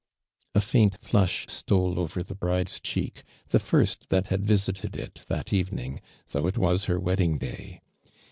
[0.55, 5.53] A faint flush stole over the bride's cheek, the first that hail visited it that
[5.53, 7.81] evening, though it was her wedding day.